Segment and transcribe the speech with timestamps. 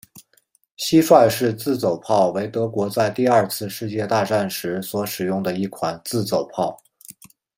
[0.77, 6.75] 蟋蟀式自走炮为德国在第二次世界大战时所使用的一款自走炮。